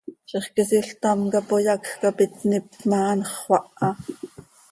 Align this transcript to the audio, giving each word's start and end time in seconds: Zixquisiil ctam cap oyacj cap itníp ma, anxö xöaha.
Zixquisiil 0.31 0.85
ctam 0.91 1.19
cap 1.33 1.47
oyacj 1.57 1.87
cap 2.01 2.17
itníp 2.25 2.67
ma, 2.89 2.97
anxö 3.11 3.33
xöaha. 3.41 3.89